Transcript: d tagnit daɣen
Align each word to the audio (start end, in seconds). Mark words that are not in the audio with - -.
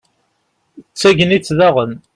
d 0.91 0.95
tagnit 0.99 1.49
daɣen 1.57 1.93